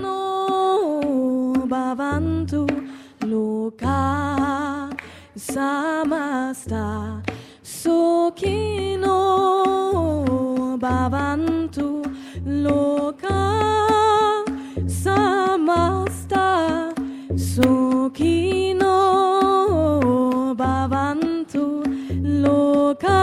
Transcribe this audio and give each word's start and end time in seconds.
no 0.00 1.52
babantu 1.66 2.64
loka 3.26 3.98
Samasta. 5.34 7.22
loka 7.24 7.31
sokino 7.82 9.18
babantu 10.82 11.88
loka 12.64 13.42
samasta 15.02 16.46
sokino 17.52 18.96
babantu 20.60 21.64
loka 22.44 23.20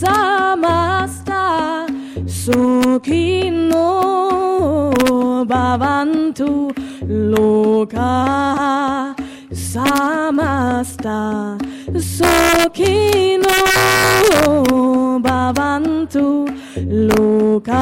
samasta 0.00 1.42
sokino 2.26 3.86
babantu 5.52 6.50
loka 7.32 8.12
samasta 9.70 11.18
so 11.60 11.77
Sokino 11.96 13.56
babantu 15.24 16.44
luka 16.84 17.80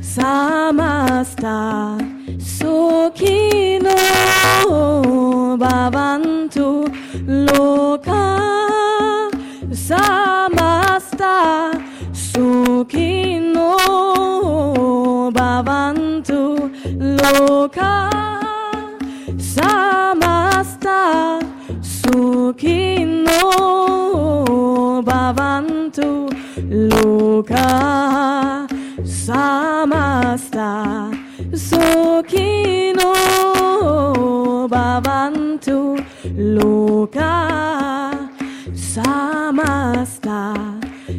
samasta 0.00 1.56
Sokino 2.38 3.96
babantu 5.56 6.84
luka 7.26 8.24
samasta 9.72 11.34
Sokino 12.12 13.72
babantu 15.32 16.68
luka 17.00 18.11
loka 26.72 27.68
samasta 29.04 30.70
sukhino 31.52 33.12
bhavantu 34.72 36.00
loka 36.56 37.34
samasta 38.74 40.40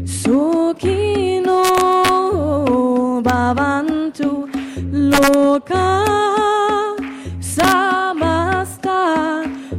sukhino 0.06 1.62
bhavantu 3.22 4.50
loka 5.12 5.86
samasta 7.40 9.00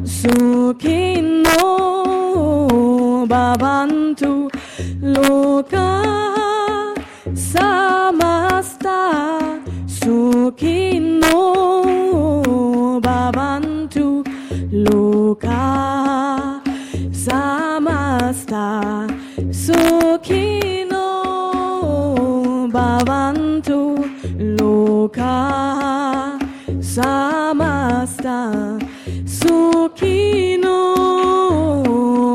sukhino 0.07 1.59
bhavantu 3.29 4.44
Suka 5.55 5.87
samasta 7.33 8.99
sukino 9.87 11.39
babantu 12.99 14.07
luka 14.85 15.63
samasta 17.25 18.67
sukino 19.65 21.07
babantu 22.75 23.81
luka 24.59 25.35
samasta 26.95 28.39
sukino 29.39 30.79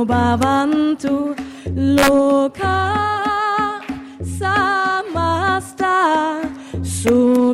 babantu 0.07 1.36
loka 1.75 3.09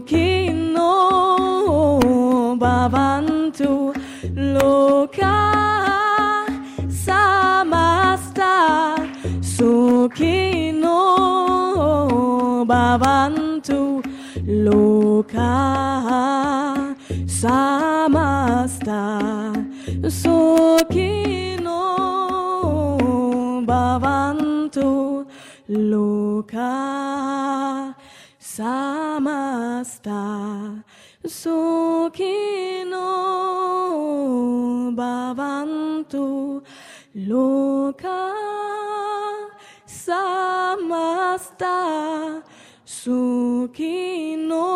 kino 0.05 0.93
babantu 2.61 3.93
loka 4.53 5.37
samasta 7.05 8.53
sukino 9.41 10.99
babantu 12.69 13.81
loka 14.65 15.53
samasta 17.41 19.01
sukino 20.21 21.81
babantu 23.69 24.89
loka 25.69 26.73
samasta 28.55 30.23
sukhino 31.39 33.11
bhavantu 34.99 36.27
loka 37.31 38.21
samasta 40.03 41.75
sukhino 42.99 44.69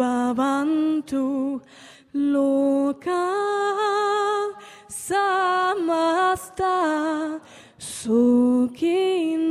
bhavantu 0.00 1.24
loka 2.34 3.24
samasta 5.08 6.74
sukhino 7.78 9.41